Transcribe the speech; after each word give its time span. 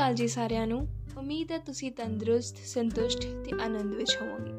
ਅਕਾਲ 0.00 0.14
ਜੀ 0.14 0.28
ਸਾਰਿਆਂ 0.28 0.66
ਨੂੰ। 0.66 0.88
ਉਮੀਦ 1.18 1.52
ਹੈ 1.52 1.58
ਤੁਸੀਂ 1.58 1.92
ਤੰਦਰੁਸਤ 1.92 2.56
ਸੰਤੁਸ਼ਟ 2.58 3.20
ਤੇ 3.20 3.50
ਆਨੰਦ 3.62 3.94
ਵਿੱਚ 3.94 4.18
ਹੋਵੋਗੇ। 4.22 4.52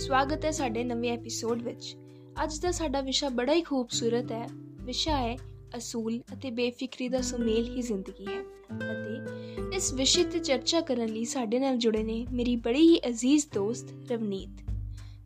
ਸਵਾਗਤ 0.00 0.44
ਹੈ 0.44 0.50
ਸਾਡੇ 0.50 0.84
ਨਵੇਂ 0.84 1.12
ਐਪੀਸੋਡ 1.12 1.62
ਵਿੱਚ। 1.62 1.96
ਅੱਜ 2.44 2.58
ਦਾ 2.58 2.70
ਸਾਡਾ 2.70 3.00
ਵਿਸ਼ਾ 3.00 3.28
ਬੜਾ 3.28 3.52
ਹੀ 3.52 3.62
ਖੂਬਸੂਰਤ 3.62 4.32
ਹੈ। 4.32 4.48
ਵਿਸ਼ਾ 4.82 5.16
ਹੈ 5.16 5.36
ਅਸੂਲ 5.76 6.20
ਅਤੇ 6.32 6.50
ਬੇਫਿਕਰੀ 6.50 7.08
ਦਾ 7.08 7.20
ਸੁਮੇਲ 7.20 7.76
ਹੀ 7.76 7.82
ਜ਼ਿੰਦਗੀ 7.82 8.26
ਹੈ। 8.26 8.42
ਅਤੇ 8.90 9.76
ਇਸ 9.76 9.92
ਵਿਸ਼ੇ 9.92 10.24
ਤੇ 10.24 10.38
ਚਰਚਾ 10.38 10.80
ਕਰਨ 10.80 11.08
ਲਈ 11.08 11.24
ਸਾਡੇ 11.24 11.58
ਨਾਲ 11.58 11.76
ਜੁੜੇ 11.76 12.02
ਨੇ 12.02 12.26
ਮੇਰੀ 12.32 12.56
ਬੜੀ 12.56 12.88
ਹੀ 12.88 13.00
ਅਜ਼ੀਜ਼ 13.08 13.46
ਦੋਸਤ 13.54 14.12
ਰਵਨੀਤ। 14.12 14.70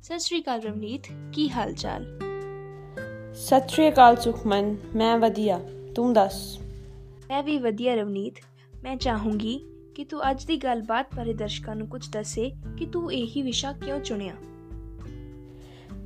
ਸਤਿ 0.02 0.18
ਸ਼੍ਰੀ 0.18 0.40
ਅਕਾਲ 0.40 0.60
ਰਵਨੀਤ 0.60 1.02
ਕੀ 1.32 1.50
ਹਾਲ 1.50 1.74
ਚਾਲ 1.74 2.20
ਸਤਿ 3.34 3.68
ਸ਼੍ਰੀ 3.68 3.88
ਅਕਾਲ 3.88 4.16
ਸੁਖਮਨ 4.16 4.76
ਮੈਂ 4.96 5.18
ਵਧੀਆ। 5.18 5.60
ਤੂੰ 5.94 6.12
ਦੱਸ? 6.12 6.58
ਮੈਂ 7.28 7.42
ਵੀ 7.42 7.58
ਵਧੀਆ 7.58 7.94
ਰਵਨੀਤ। 7.94 8.34
ਮੈਂ 8.83 8.95
ਚਾਹੂੰਗੀ 8.95 9.59
ਕਿ 9.95 10.03
ਤੂੰ 10.03 10.31
ਅੱਜ 10.31 10.45
ਦੀ 10.45 10.57
ਗੱਲਬਾਤ 10.57 11.15
ਬਾਰੇ 11.15 11.33
ਦਰਸ਼ਕਾਂ 11.33 11.75
ਨੂੰ 11.75 11.87
ਕੁਝ 11.87 12.07
ਦੱਸੇ 12.09 12.51
ਕਿ 12.77 12.85
ਤੂੰ 12.85 13.13
ਇਹੀ 13.13 13.41
ਵਿਸ਼ਾ 13.41 13.71
ਕਿਉਂ 13.71 13.99
ਚੁਣਿਆ 13.99 14.33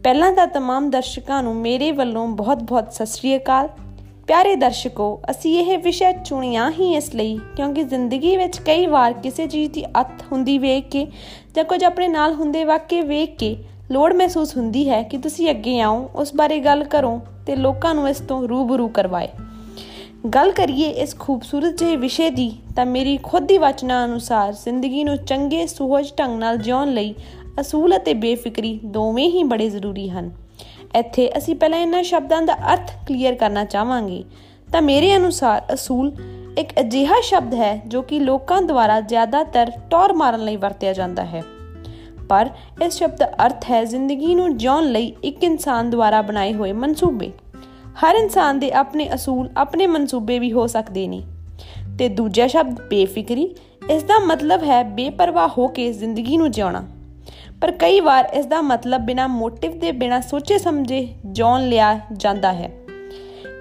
ਪਹਿਲਾਂ 0.03 0.31
ਤਾਂ 0.33 0.47
तमाम 0.47 0.89
ਦਰਸ਼ਕਾਂ 0.89 1.43
ਨੂੰ 1.43 1.55
ਮੇਰੇ 1.55 1.91
ਵੱਲੋਂ 1.91 2.27
ਬਹੁਤ-ਬਹੁਤ 2.27 2.93
ਸਤਿ 2.93 3.05
ਸ਼੍ਰੀ 3.05 3.35
ਅਕਾਲ 3.37 3.69
ਪਿਆਰੇ 4.27 4.55
ਦਰਸ਼ਕੋ 4.55 5.21
ਅਸੀਂ 5.31 5.59
ਇਹ 5.59 5.77
ਵਿਸ਼ਾ 5.77 6.11
ਚੁਣਿਆ 6.11 6.69
ਹੀ 6.69 6.93
ਇਸ 6.93 7.15
ਲਈ 7.15 7.39
ਕਿਉਂਕਿ 7.55 7.83
ਜ਼ਿੰਦਗੀ 7.83 8.37
ਵਿੱਚ 8.37 8.59
ਕਈ 8.59 8.85
ਵਾਰ 8.85 9.13
ਕਿਸੇ 9.13 9.47
ਚੀਜ਼ 9.47 9.71
ਦੀ 9.71 9.83
ਅਤ 10.01 10.23
ਹੁੰਦੀ 10.31 10.57
ਵੇਖ 10.57 10.89
ਕੇ 10.89 11.07
ਜਾਂ 11.55 11.63
ਕੁਝ 11.63 11.83
ਆਪਣੇ 11.83 12.07
ਨਾਲ 12.07 12.33
ਹੁੰਦੇ 12.33 12.63
ਵਾਕੇ 12.63 13.01
ਵੇਖ 13.01 13.35
ਕੇ 13.37 13.55
ਲੋੜ 13.91 14.13
ਮਹਿਸੂਸ 14.13 14.57
ਹੁੰਦੀ 14.57 14.89
ਹੈ 14.89 15.03
ਕਿ 15.03 15.17
ਤੁਸੀਂ 15.17 15.49
ਅੱਗੇ 15.49 15.79
ਆਓ 15.81 16.09
ਉਸ 16.15 16.35
ਬਾਰੇ 16.35 16.59
ਗੱਲ 16.59 16.83
ਕਰੋ 16.83 17.19
ਤੇ 17.45 17.55
ਲੋਕਾਂ 17.55 17.95
ਨੂੰ 17.95 18.09
ਇਸ 18.09 18.19
ਤੋਂ 18.19 18.47
ਰੂਬਰੂ 18.47 18.87
ਕਰਵਾਏ 18.87 19.27
ਗੱਲ 20.34 20.52
ਕਰੀਏ 20.52 20.88
ਇਸ 20.88 21.18
ਖੂਬਸੂਰਤ 21.18 21.78
ਜਿਹੇ 21.78 21.96
ਵਿਸ਼ੇ 21.96 22.30
ਦੀ, 22.30 22.52
ਤਾਂ 22.76 22.86
ਮੇਰੀ 22.86 23.18
ਖੁਦ 23.22 23.46
ਦੀ 23.46 23.58
ਵਚਨਾ 23.58 24.04
ਅਨੁਸਾਰ 24.04 24.52
ਜ਼ਿੰਦਗੀ 24.52 25.04
ਨੂੰ 25.04 25.16
ਚੰਗੇ, 25.16 25.66
ਸੁਹਜ 25.66 26.12
ਢੰਗ 26.18 26.38
ਨਾਲ 26.38 26.56
ਜਿਉਣ 26.56 26.94
ਲਈ 26.94 27.14
ਅਸੂਲ 27.60 27.96
ਅਤੇ 27.96 28.14
ਬੇਫਿਕਰੀ 28.14 28.80
ਦੋਵੇਂ 28.84 29.28
ਹੀ 29.28 29.44
ਬੜੇ 29.44 29.70
ਜ਼ਰੂਰੀ 29.70 30.10
ਹਨ। 30.10 30.30
ਇੱਥੇ 30.96 31.38
ਅਸੀਂ 31.38 31.54
ਪਹਿਲਾਂ 31.54 31.78
ਇਹਨਾਂ 31.78 32.02
ਸ਼ਬਦਾਂ 32.02 32.42
ਦਾ 32.42 32.54
ਅਰਥ 32.54 32.90
ਕਲੀਅਰ 33.08 33.34
ਕਰਨਾ 33.34 33.64
ਚਾਹਾਂਗੇ। 33.64 34.24
ਤਾਂ 34.72 34.82
ਮੇਰੇ 34.82 35.16
ਅਨੁਸਾਰ 35.16 35.62
ਅਸੂਲ 35.74 36.12
ਇੱਕ 36.58 36.80
ਅਜਿਹਾ 36.80 37.14
ਸ਼ਬਦ 37.22 37.54
ਹੈ 37.54 37.82
ਜੋ 37.86 38.02
ਕਿ 38.02 38.20
ਲੋਕਾਂ 38.20 38.62
ਦੁਆਰਾ 38.62 39.00
ਜ਼ਿਆਦਾਤਰ 39.00 39.72
ਟੌਰ 39.90 40.12
ਮਾਰਨ 40.12 40.44
ਲਈ 40.44 40.56
ਵਰਤਿਆ 40.56 40.92
ਜਾਂਦਾ 40.92 41.24
ਹੈ। 41.24 41.42
ਪਰ 42.28 42.50
ਇਸ 42.84 42.94
ਸ਼ਬਦ 42.94 43.16
ਦਾ 43.16 43.26
ਅਰਥ 43.46 43.70
ਹੈ 43.70 43.84
ਜ਼ਿੰਦਗੀ 43.84 44.34
ਨੂੰ 44.34 44.56
ਜਿਉਣ 44.56 44.84
ਲਈ 44.84 45.14
ਇੱਕ 45.24 45.44
ਇਨਸਾਨ 45.44 45.90
ਦੁਆਰਾ 45.90 46.22
ਬਣਾਏ 46.22 46.54
ਹੋਏ 46.54 46.72
ਮਨਸੂਬੇ। 46.72 47.32
ਹਰ 48.04 48.14
ਇਨਸਾਨ 48.14 48.58
ਦੇ 48.58 48.72
ਆਪਣੇ 48.72 49.14
ਅਸੂਲ, 49.14 49.50
ਆਪਣੇ 49.56 49.86
ਮਨਸੂਬੇ 49.86 50.38
ਵੀ 50.38 50.52
ਹੋ 50.52 50.66
ਸਕਦੇ 50.66 51.08
ਨੇ। 51.08 51.22
ਤੇ 51.98 52.08
ਦੂਜਾ 52.08 52.46
ਸ਼ਬਦ, 52.46 52.88
ਬੇਫਿਕਰੀ 52.88 53.54
ਇਸ 53.90 54.02
ਦਾ 54.02 54.18
ਮਤਲਬ 54.18 54.62
ਹੈ 54.62 54.82
ਬੇਪਰਵਾਹ 54.82 55.48
ਹੋ 55.58 55.68
ਕੇ 55.68 55.92
ਜ਼ਿੰਦਗੀ 55.92 56.36
ਨੂੰ 56.36 56.50
ਜਿਉਣਾ। 56.50 56.88
ਪਰ 57.60 57.72
ਕਈ 57.72 58.00
ਵਾਰ 58.00 58.24
ਇਸ 58.34 58.46
ਦਾ 58.46 58.62
ਮਤਲਬ 58.62 59.00
ਬਿਨਾ 59.00 59.26
ਮੋਟਿਵ 59.26 59.78
ਦੇ, 59.78 59.92
ਬਿਨਾ 59.92 60.20
ਸੋਚੇ 60.20 60.58
ਸਮਝੇ 60.58 61.08
ਜੌਨ 61.32 61.68
ਲਿਆ 61.68 62.00
ਜਾਂਦਾ 62.12 62.52
ਹੈ। 62.52 62.72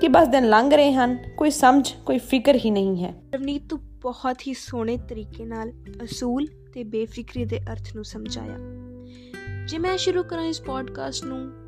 ਕਿ 0.01 0.07
ਬਸ 0.07 0.27
ਦਿਨ 0.27 0.49
ਲੰਘ 0.49 0.75
ਰਹੇ 0.75 0.93
ਹਨ, 0.93 1.17
ਕੋਈ 1.37 1.49
ਸਮਝ, 1.49 1.91
ਕੋਈ 2.05 2.17
ਫਿਕਰ 2.17 2.55
ਹੀ 2.65 2.71
ਨਹੀਂ 2.71 3.05
ਹੈ। 3.05 3.13
ਰਵਨੀਤ, 3.35 3.69
ਤੂੰ 3.69 3.79
ਬਹੁਤ 4.01 4.41
ਹੀ 4.47 4.53
ਸੋਹਣੇ 4.53 4.97
ਤਰੀਕੇ 4.97 5.45
ਨਾਲ 5.45 5.71
ਅਸੂਲ 6.03 6.47
ਤੇ 6.73 6.83
ਬੇਫਿਕਰੀ 6.83 7.45
ਦੇ 7.45 7.59
ਅਰਥ 7.71 7.95
ਨੂੰ 7.95 8.03
ਸਮਝਾਇਆ। 8.03 8.57
ਜੇ 9.67 9.77
ਮੈਂ 9.77 9.97
ਸ਼ੁਰੂ 9.97 10.23
ਕਰਾਂ 10.23 10.43
ਇਸ 10.43 10.61
ਪੋਡਕਾਸਟ 10.61 11.25
ਨੂੰ 11.25 11.64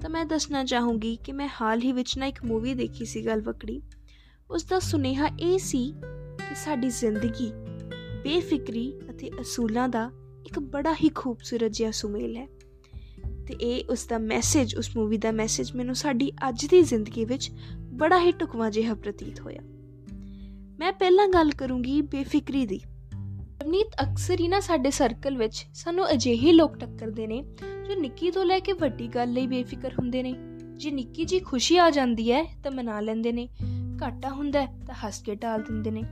ਤਾਂ 0.00 0.10
ਮੈਂ 0.10 0.24
ਦੱਸਣਾ 0.24 0.64
ਚਾਹੂੰਗੀ 0.64 1.16
ਕਿ 1.16 1.32
ਮੈਂ 1.32 1.48
ਹਾਲ 1.60 1.82
ਹੀ 1.82 1.92
ਵਿੱਚ 1.92 2.18
ਨਾ 2.18 2.26
ਇੱਕ 2.26 2.44
ਮੂਵੀ 2.44 2.74
ਦੇਖੀ 2.74 3.04
ਸੀ 3.04 3.26
ਗਲਵਕੜੀ 3.26 3.82
ਉਸ 4.50 4.64
ਦਾ 4.64 4.78
ਸੁਨੇਹਾ 4.78 5.28
ਇਹ 5.40 5.58
ਸੀ 5.58 5.94
ਕਿ 6.48 6.54
ਸਾਡੀ 6.54 6.90
ਜ਼ਿੰਦਗੀ 6.90 7.52
ਬੇਫਿਕਰੀ 8.24 8.92
ਅਤੇ 9.10 9.30
ਅਸੂਲਾਂ 9.40 9.88
ਦਾ 9.88 10.10
ਇੱਕ 10.46 10.58
ਬੜਾ 10.58 10.94
ਹੀ 10.94 11.10
ਖੂਬਸੂਰਤ 11.14 11.72
ਜਿਹਾ 11.72 11.90
ਸੁਮੇਲ 11.90 12.36
ਹੈ। 12.36 12.46
ਤੇ 13.46 13.54
ਇਹ 13.60 13.84
ਉਸ 13.90 14.06
ਦਾ 14.06 14.18
ਮੈਸੇਜ 14.18 14.74
ਉਸ 14.74 14.96
ਮੂਵੀ 14.96 15.18
ਦਾ 15.18 15.30
ਮੈਸੇਜ 15.30 15.72
ਮੈਨੂੰ 15.72 15.94
ਸਾਡੀ 15.94 16.32
ਅੱਜ 16.48 16.66
ਦੀ 16.66 16.82
ਜ਼ਿੰਦਗੀ 16.82 17.24
ਵਿੱਚ 17.24 17.50
ਬੜਾ 17.76 18.20
ਹੀ 18.20 18.32
ਟੁਕਵਾ 18.32 18.70
ਜਿਹਾ 18.70 18.94
ਪ੍ਰਤੀਤ 18.94 19.40
ਹੋਇਆ। 19.40 19.60
ਮੈਂ 20.78 20.92
ਪਹਿਲਾਂ 20.92 21.28
ਗੱਲ 21.28 21.50
ਕਰੂੰਗੀ 21.50 22.02
ਬੇਫਿਕਰੀ 22.02 22.66
ਦੀ। 22.66 22.80
ਰਵਨੀਤ 23.62 23.86
ਅਕਸਰ 24.02 24.40
ਹੀ 24.40 24.48
ਨਾ 24.48 24.60
ਸਾਡੇ 24.60 24.90
ਸਰਕਲ 24.90 25.36
ਵਿੱਚ 25.36 25.66
ਸਾਨੂੰ 25.74 26.12
ਅਜਿਹੇ 26.12 26.52
ਲੋਕ 26.52 26.76
ਟੱਕਰਦੇ 26.76 27.26
ਨੇ 27.26 27.44
ਜੋ 27.90 27.96
ਨਿੱਕੀ 27.96 28.30
ਤੋਂ 28.30 28.44
ਲੈ 28.44 28.58
ਕੇ 28.58 28.72
ਵੱਡੀ 28.72 29.08
ਗੱਲ 29.08 29.32
ਲਈ 29.32 29.46
ਬੇਫਿਕਰ 29.46 29.92
ਹੁੰਦੇ 29.92 30.22
ਨੇ। 30.22 30.34
ਜੇ 30.76 30.90
ਨਿੱਕੀ 30.90 31.24
ਜੀ 31.24 31.38
ਖੁਸ਼ੀ 31.38 31.76
ਆ 31.76 31.90
ਜਾਂਦੀ 31.90 32.32
ਹੈ, 32.32 32.44
ਤਾਂ 32.64 32.70
ਮਨਾ 32.72 33.00
ਲੈਂਦੇ 33.00 33.32
ਨੇ। 33.32 33.48
ਘਾਟਾ 34.02 34.28
ਹੁੰਦਾ 34.28 34.66
ਤਾਂ 34.66 34.94
ਹੱਸ 34.94 35.22
ਕੇ 35.22 35.34
ਟਾਲ 35.34 35.62
ਦਿੰਦੇ 35.62 35.90
ਨੇ। 35.90 36.04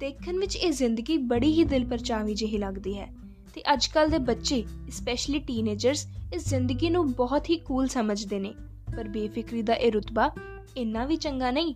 ਦੇਖਣ 0.00 0.38
ਵਿੱਚ 0.38 0.56
ਇਹ 0.56 0.72
ਜ਼ਿੰਦਗੀ 0.72 1.18
ਬੜੀ 1.18 1.52
ਹੀ 1.52 1.64
ਦਿਲ 1.64 1.84
ਪਰਚਾਵੀ 1.84 2.34
ਜਿਹੀ 2.34 2.58
ਲੱਗਦੀ 2.58 2.98
ਹੈ। 2.98 3.14
ਤੇ 3.54 3.62
ਅੱਜ 3.72 3.86
ਕੱਲ 3.86 4.08
ਦੇ 4.08 4.18
ਬੱਚੇ 4.18 4.64
ਸਪੈਸ਼ਲੀ 4.90 5.38
ਟੀਨੇਜਰਸ 5.38 6.06
ਇਸ 6.34 6.48
ਜ਼ਿੰਦਗੀ 6.48 6.90
ਨੂੰ 6.90 7.12
ਬਹੁਤ 7.12 7.50
ਹੀ 7.50 7.56
ਕੂਲ 7.56 7.88
ਸਮਝਦੇ 7.88 8.38
ਨੇ। 8.38 8.54
ਪਰ 8.96 9.08
ਬੇਫਿਕਰੀ 9.08 9.62
ਦਾ 9.62 9.74
ਇਹ 9.74 9.92
ਰੁਤਬਾ 9.92 10.30
ਇੰਨਾ 10.76 11.04
ਵੀ 11.04 11.16
ਚੰਗਾ 11.16 11.50
ਨਹੀਂ। 11.50 11.74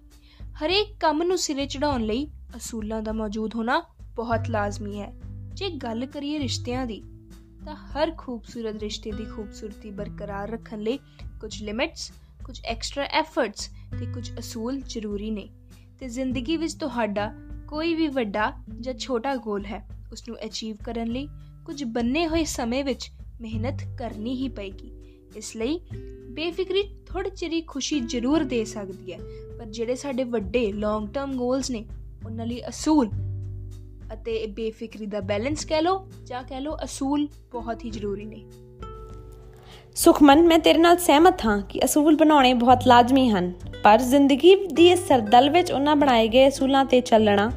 ਹਰੇਕ 0.65 0.87
ਕੰਮ 1.01 1.23
ਨੂੰ 1.23 1.39
ਸਿਰੇ 1.39 1.67
ਚੜਾਉਣ 1.67 2.03
ਲਈ 2.03 2.27
ਅਸੂਲਾਂ 2.57 3.03
ਦਾ 3.03 3.13
ਮੌਜੂਦ 3.13 3.55
ਹੋਣਾ 3.55 3.83
ਬਹੁਤ 4.17 4.51
ਲਾਜ਼ਮੀ 4.51 5.01
ਹੈ। 5.01 5.13
ਜੇ 5.55 5.71
ਗੱਲ 5.71 6.07
ਕਰੀਏ 6.07 6.39
ਰਿਸ਼ਤਿਆਂ 6.39 6.87
ਦੀ 6.87 7.03
ਤਾਂ 7.65 7.77
ਹਰ 7.77 8.13
ਖੂਬਸੂਰਤ 8.19 8.77
ਰਿਸ਼ਤੇ 8.77 9.13
ਦੀ 9.13 9.25
ਖੂਬਸੂਰਤੀ 9.25 9.91
ਬਰਕਰਾਰ 9.91 10.51
ਰੱਖਣ 10.51 10.81
ਲਈ 10.81 10.99
ਕੁਝ 11.41 11.63
ਲਿਮਿਟਸ 11.63 12.13
ਕੁਝ 12.45 12.61
ਐਕਸਟਰਾ 12.65 13.05
ਐਫਰਟਸ 13.05 13.71
ਤੇ 13.99 14.07
ਕੁਝ 14.07 14.39
ਅਸੂਲ 14.39 14.81
ਜ਼ਰੂਰੀ 14.81 15.31
ਨੇ। 15.31 15.49
ਤੇ 15.99 16.09
ਜ਼ਿੰਦਗੀ 16.09 16.57
ਵਿੱਚ 16.57 16.75
ਤੁਹਾਡਾ 16.75 17.35
ਕੋਈ 17.69 17.95
ਵੀ 17.95 18.09
ਵੱਡਾ 18.09 18.53
ਜਾਂ 18.81 18.95
ਛੋਟਾ 18.95 19.37
ਗੋਲ 19.37 19.65
ਹੈ 19.65 19.89
ਉਸ 20.13 20.29
ਨੂੰ 20.29 20.37
ਅਚੀਵ 20.45 20.77
ਕਰਨ 20.85 21.09
ਲਈ 21.09 21.29
ਕੁਝ 21.67 21.85
ਬੰਨੇ 21.85 22.27
ਹੋਏ 22.27 22.45
ਸਮੇਂ 22.45 22.85
ਵਿੱਚ 22.85 23.11
ਮਿਹਨਤ 23.41 23.83
ਕਰਨੀ 23.99 24.35
ਹੀ 24.35 24.49
ਪਏਗੀ। 24.49 24.93
ਇਸ 25.37 25.57
ਲਈ 25.57 25.81
ਬੇਫਿਕਰੀ 26.31 26.83
ਥੋੜੀ 27.07 27.31
ਚਿਰੀ 27.31 27.61
ਖੁਸ਼ੀ 27.61 28.01
ਜ਼ਰੂਰ 28.01 28.45
ਦੇ 28.45 28.65
ਸਕਦੀ 28.65 29.13
ਹੈ, 29.13 29.19
ਪਰ 29.59 29.67
ਜਿਹੜੇ 29.67 29.95
ਸਾਡੇ 29.95 30.25
ਵੱਡੇ 30.25 30.73
ਲੌਂਗ 30.73 31.09
ਟਰਮ 31.09 31.37
ਗੋਲਸ 31.37 31.71
ਨੇ, 31.71 31.85
ਉਹਨਾਂ 32.27 32.47
ਲਈ 32.47 32.61
ਅਸੂਲ 32.69 33.11
ਅਤੇ 34.13 34.47
ਬੇਫਿਕਰੀ 34.47 35.07
ਦਾ 35.07 35.21
ਬੈਲੈਂਸ 35.21 35.65
ਕਹਿ 35.65 35.83
ਲਓ 35.83 36.07
ਜਾਂ 36.25 36.43
ਕਹਿ 36.43 36.61
ਲਓ 36.61 36.77
ਅਸੂਲ 36.85 37.27
ਬਹੁਤ 37.53 37.85
ਹੀ 37.85 37.91
ਜ਼ਰੂਰੀ 37.91 38.25
ਨੇ। 38.25 38.43
ਸੁਖਮਨ, 39.95 40.43
ਮੈਂ 40.43 40.59
ਤੇਰੇ 40.59 40.79
ਨਾਲ 40.79 40.97
ਸਹਿਮਤ 40.97 41.45
ਹਾਂ 41.47 41.61
ਕਿ 41.63 41.85
ਅਸੂਲ 41.85 42.17
ਬਣਾਉਣੇ 42.17 42.55
ਬਹੁਤ 42.55 42.87
ਲਾਜ਼ਮੀ 42.87 43.31
ਹਨ, 43.31 43.53
ਪਰ 43.85 43.99
ਜ਼ਿੰਦਗੀ 43.99 44.55
ਦੀ 44.67 44.89
ਇਸ 44.91 45.07
ਸਰਦਲ 45.09 45.51
ਵਿੱਚ 45.51 45.73
ਉਹਨਾਂ 45.73 45.97
ਬਣਾਏ 45.97 46.29
ਗਏ 46.29 46.49
ਅਸੂਲਾਂ 46.49 46.85
ਤੇ 46.85 47.01
ਚੱਲਣਾ 47.01 47.51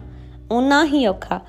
ਉਹਨਾਂ 0.51 0.85
ਹੀ 0.85 1.05
ਔਖਾ। 1.07 1.39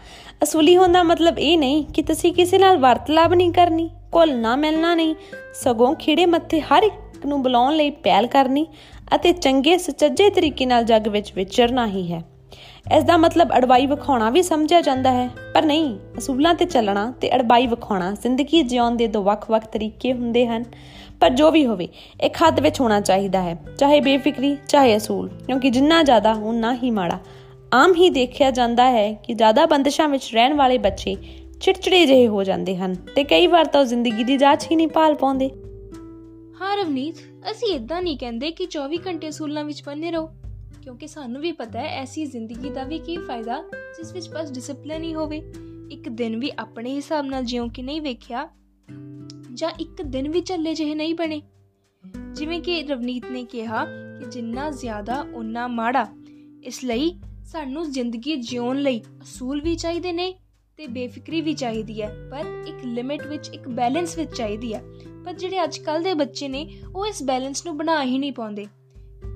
ਅਸੂਲੀ 0.43 0.76
ਹੋਣ 0.76 0.93
ਦਾ 0.93 1.03
ਮਤਲਬ 1.03 1.38
ਇਹ 1.38 1.59
ਨਹੀਂ 1.59 1.84
ਕਿ 1.84 2.03
ਤੁਸੀਂ 2.03 2.32
ਕਿਸੇ 2.32 2.59
ਨਾਲ 2.59 2.78
ਵਰਤਲਾਬ 2.78 3.34
ਨਹੀਂ 3.34 3.53
ਕਰਨੀ 3.53 3.91
ਨਾ 4.26 4.56
ਮਿਲਣਾ 4.56 4.94
ਨਹੀਂ, 4.94 5.14
ਸਗੋਂ 5.54 5.94
ਖਿੜੇ 5.94 6.26
ਮੱਥੇ 6.26 6.60
ਹਰ 6.60 6.82
ਇੱਕ 6.82 7.26
ਨੂੰ 7.26 7.43
ਬੁਲਾਉਣ 7.43 7.76
ਲਈ 7.76 7.91
ਪਹਿਲ 7.91 8.26
ਕਰਨੀ 8.26 8.66
ਅਤੇ 9.14 9.32
ਚੰਗੇ 9.32 9.78
ਸੁਚੱਜੇ 9.78 10.31
ਤਰੀਕੇ 10.31 10.66
ਨਾਲ 10.66 10.84
ਜੱਗ 10.84 11.09
ਵਿੱਚ 11.09 11.32
ਵਿਚਰਨਾ 11.32 11.87
ਹੀ 11.87 12.12
ਹੈ। 12.12 12.22
ਇਸ 12.93 13.05
ਦਾ 13.05 13.17
ਮਤਲਬ 13.17 13.49
ਅੜਬਾਈ 13.56 13.87
ਵਿਖਾਉਣਾ 13.87 14.31
ਵੀ 14.31 14.43
ਸਮਝਿਆ 14.43 14.81
ਜਾਂਦਾ 14.81 15.12
ਹੈ। 15.12 15.31
ਪਰ 15.55 15.62
ਨਹੀਂ, 15.62 15.99
ਅਸੂਲਾਂ 16.19 16.55
ਤੇ 16.55 16.65
ਚੱਲਣਾ 16.65 17.15
ਤੇ 17.21 17.34
ਅੜਬਾਈ 17.34 17.67
ਵਿਖਾਉਣਾ 17.67 18.12
ਜ਼ਿੰਦਗੀ 18.12 18.62
ਜਿਉਣ 18.62 18.97
ਦੇ 18.97 19.06
ਦੋ 19.06 19.22
ਵੱਖ-ਵੱਖ 19.22 19.65
ਤਰੀਕੇ 19.65 20.12
ਹੁੰਦੇ 20.12 20.47
ਹਨ। 20.47 20.65
ਪਰ 21.21 21.31
ਜੋ 21.31 21.50
ਵੀ 21.50 21.67
ਹੋਵੇ 21.67 21.89
ਇੱਕ 22.21 22.34
ਹੱਦ 22.37 22.61
ਵਿੱਚ 22.61 22.81
ਹੋਣਾ 22.81 23.00
ਚਾਹੀਦਾ 23.00 23.43
ਹੈ, 23.43 23.59
ਚਾਹੇ 23.78 24.00
ਬੇਫਿਕਰੀ, 24.00 24.56
ਚਾਹੇ 24.69 24.97
ਅਸੂਲ, 24.97 25.28
ਕਿਉਂਕਿ 25.28 25.71
ਜਿੰਨਾ 25.71 26.03
ਜ਼ਿਆਦਾ 26.03 26.33
ਉਨਾ 26.33 26.75
ਹੀ 26.75 26.91
ਮਾੜਾ। 26.91 27.19
ਆਮ 27.75 27.94
ਹੀ 27.94 28.11
ਦੇਖਿਆ 28.11 28.50
ਜਾਂਦਾ 28.50 28.91
ਹੈ 28.91 29.12
ਕਿ 29.12 29.34
ਜ਼ਿਆਦਾ 29.34 29.67
ਬੰਦਸ਼ਾਂ 29.67 30.09
ਵਿੱਚ 30.09 30.34
ਰਹਿਣ 30.34 30.55
ਵਾਲੇ 30.55 30.78
ਬੱਚੇ 30.78 31.17
ਚਿੜਚਿੜੇ 31.61 32.06
ਜਿਹੇ 32.06 32.28
ਹੋ 32.28 32.44
ਜਾਂਦੇ 32.44 32.77
ਹਨ 32.77 32.94
ਤੇ 32.94 33.25
ਕਈ 33.25 33.47
ਵਾਰ 33.47 33.65
ਤਾਂ 33.65 33.84
ਜ਼ਿੰਦਗੀ 33.84 34.25
ਦੀ 34.25 34.37
ਜਾਂਚ 34.37 34.67
ਹੀ 34.71 34.77
ਨਹੀਂ 34.77 34.89
ਪਾਲ 34.89 35.15
ਪਾਉਂਦੇ। 35.15 35.50
ਹਾਂ 36.61 36.77
ਰਵਨੀਤ, 36.77 37.15
ਅਸੀਂ 37.50 37.75
ਇਦਾਂ 37.75 38.03
ਨਹੀਂ 38.03 38.19
ਕਹਿੰਦੇ 38.19 38.50
ਕਿ 38.50 38.67
24 38.67 38.99
ਘੰਟੇ 39.06 39.29
ਅਸੂਲਾਂ 39.29 39.64
ਵਿੱਚ 39.64 39.82
ਬੰਨੇ 39.87 40.11
ਰਹੋ। 40.11 40.31
ਕਿਉਂਕਿ 40.82 41.06
ਸਾਨੂੰ 41.06 41.43
ਵੀ 41.43 41.53
ਪਤਾ 41.53 41.81
ਹੈ, 41.81 41.88
ਐਸੀ 41.88 42.26
ਜ਼ਿੰਦਗੀ 42.26 42.71
ਦਾ 42.71 42.85
ਵੀ 42.85 42.99
ਕੀ 42.99 43.17
ਫਾਇਦਾ, 43.17 43.62
ਜਿਸ 43.97 44.12
ਵਿੱਚ 44.12 44.29
ਬਸ 44.29 44.53
ਡਿਸਪਲਿਨ 44.53 45.03
ਹੀ 45.03 45.15
ਹੋਵੇ। 45.15 45.53
ਇੱਕ 45.91 46.09
ਦਿਨ 46.09 46.38
ਵੀ 46.38 46.50
ਆਪਣੇ 46.59 46.94
ਹਿਸਾਬ 46.94 47.26
ਨਾਲ 47.26 47.44
ਜਿਉਂ 47.44 47.69
ਕਿ 47.69 47.82
ਨਹੀਂ 47.82 48.03
ਵੇਖਿਆ, 48.03 48.49
ਜਾਂ 49.55 49.71
ਇੱਕ 49.81 50.03
ਦਿਨ 50.03 50.29
ਵੀ 50.29 50.41
ਚੱਲੇ 50.41 50.75
ਜਿਹੇ 50.75 50.94
ਨਹੀਂ 50.94 51.15
ਬਣੇ। 51.15 51.43
ਜਿਵੇਂ 52.32 52.61
ਕਿ 52.61 52.82
ਰਵਨੀਤ 52.82 53.25
ਨੇ 53.31 53.44
ਕਿਹਾ 53.44 53.85
ਕਿ 53.85 54.31
ਜਿੰਨਾ 54.31 54.71
ਜ਼ਿਆਦਾ 54.71 55.26
ਉਨਾ 55.35 55.67
ਮਾੜਾ। 55.67 56.06
ਇਸ 56.65 56.85
ਲਈ 56.85 57.19
ਸਾਨੂੰ 57.44 57.93
ਜ਼ਿੰਦਗੀ 57.93 58.37
ਜਿਉਣ 58.37 58.79
ਲਈ 58.79 59.00
ਅਸੂਲ 59.00 59.61
ਵੀ 59.61 59.77
ਚਾਹੀਦੇ 59.77 60.12
ਨੇ 60.12 60.35
ਤੇ 60.77 60.87
ਬੇਫਿਕਰੀ 60.87 61.41
ਵੀ 61.41 61.55
ਚਾਹੀਦੀ 61.55 62.03
ਹੈ। 62.03 62.29
ਪਰ 62.31 62.65
ਇੱਕ 62.67 62.77
ਲਿਮਿਟ 62.85 63.27
ਵਿੱਚ, 63.27 63.49
ਇੱਕ 63.49 63.69
ਬੈਲੈਂਸ 63.69 64.19
ਵਿੱਚ 64.19 64.37
ਚਾਹੀਦੀ 64.37 64.75
ਹੈ। 64.75 64.82
ਪਰ 65.25 65.32
ਜਿਹੜੇ 65.32 65.65
ਅੱਜ 65.65 65.79
ਕੱਲ 65.79 66.03
ਦੇ 66.03 66.15
ਬੱਚੇ 66.15 66.49
ਨੇ, 66.49 66.81
ਉਹ 66.94 67.06
ਇਸ 67.06 67.23
ਬੈਲੈਂਸ 67.23 67.67
ਨੂੰ 67.67 67.77
ਬਣਾ 67.77 68.05
ਹੀ 68.05 68.19
ਨਹੀਂ 68.19 68.32
ਪਾਉਂਦੇ। 68.32 68.67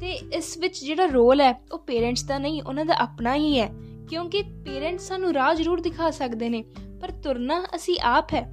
ਤੇ 0.00 0.12
ਇਸ 0.12 0.58
ਵਿੱਚ 0.58 0.84
ਜਿਹੜਾ 0.84 1.06
ਰੋਲ 1.06 1.40
ਹੈ, 1.40 1.60
ਉਹ 1.72 1.78
ਪੇਰੈਂਟਸ 1.78 2.24
ਦਾ 2.24 2.38
ਨਹੀਂ, 2.38 2.62
ਉਹਨਾਂ 2.62 2.84
ਦਾ 2.84 3.02
ਆਪਣਾ 3.02 3.34
ਹੀ 3.34 3.60
ਹੈ। 3.60 3.70
ਕਿਉਂਕਿ 4.08 4.42
ਪੇਰੈਂਟਸ 4.42 5.08
ਸਾਨੂੰ 5.08 5.34
ਰਾਹ 5.34 5.54
ਜ਼ਰੂਰ 5.54 5.80
ਦਿਖਾ 5.80 6.10
ਸਕਦੇ 6.10 6.48
ਨੇ, 6.48 6.64
ਪਰ 7.00 7.10
ਤੁਰਨਾ 7.10 7.66
ਅਸੀਂ 7.74 7.96
ਆਪ 8.02 8.34
ਹੈ। 8.34 8.52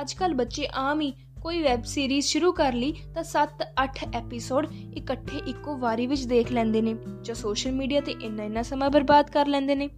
ਅੱਜ 0.00 0.12
ਕੱਲ 0.12 0.34
ਬੱਚੇ 0.34 0.66
ਆਮ 0.74 1.00
ਹੀ 1.00 1.12
ਕੋਈ 1.42 1.62
ਵੈਬ 1.62 1.82
ਸੀਰੀਜ਼ 1.82 2.26
ਸ਼ੁਰੂ 2.26 2.52
ਕਰ 2.52 2.72
ਲਈ, 2.72 2.94
ਤਾਂ 3.14 3.22
7-8 3.22 3.98
ਐਪੀਸੋਡ 4.14 4.66
ਇਕੱਠੇ 4.96 5.40
ਇੱਕੋ 5.46 5.76
ਵਾਰੀ 5.76 6.06
ਵਿੱਚ 6.06 6.24
ਦੇਖ 6.24 6.52
ਲੈਂਦੇ 6.52 6.82
ਨੇ, 6.82 6.96
ਜਾਂ 7.22 7.34
ਸੋਸ਼ਲ 7.34 7.72
ਮੀਡੀਆ 7.72 8.00
ਤੇ 8.00 8.14
ਇੰਨਾ 8.22 8.42
ਇੰਨਾ 8.42 8.62
ਸਮਾਂ 8.62 8.90
ਬਰਬਾਦ 8.90 9.30
ਕਰ 9.30 9.46
ਲੈਂਦੇ 9.46 9.74
ਨੇ, 9.74 9.88